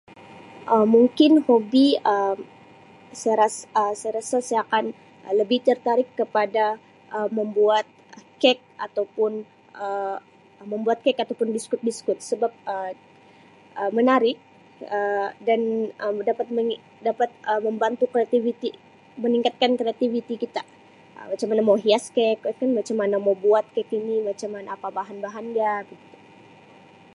Um 0.73 0.85
Mungkin 0.95 1.31
hobi 1.47 1.85
Um 2.13 2.37
saya 3.19 3.35
ra- 3.41 3.65
Um 3.79 3.93
saya 4.01 4.11
rasa 4.17 4.37
saya 4.47 4.59
akan 4.65 4.83
lebih 5.41 5.59
tertarik 5.67 6.09
kepada 6.19 6.65
Um 7.17 7.29
membuat 7.39 7.85
kek 8.41 8.57
atau 8.85 9.03
pun 9.15 9.31
Um 9.85 10.17
membuat 10.73 10.97
kek 11.05 11.17
atau 11.23 11.35
pun 11.39 11.47
biskut-biskut 11.55 12.17
sebab 12.29 12.51
Um 12.73 12.93
menarik 13.97 14.37
Um 14.97 15.25
dan 15.47 15.61
Um 16.05 16.15
dapat 16.29 16.47
mengi-dapat 16.57 17.29
Um 17.49 17.61
membantu 17.67 18.05
kreativiti, 18.13 18.69
meningkatkan 19.23 19.71
kreativiti 19.79 20.35
kita. 20.43 20.61
Um 21.21 21.27
Macam 21.37 21.47
mana 21.53 21.61
mau 21.67 21.77
hias 21.83 22.05
kek 22.17 22.35
atau 22.41 22.53
pun 22.59 22.69
macam 22.77 22.95
mana 23.01 23.15
mau 23.25 23.35
buat 23.43 23.65
kek 23.77 23.87
ini, 23.97 24.15
apa 24.75 24.87
bahan-bahan 24.97 25.45
dia 25.55 25.73
begitu 25.89 26.17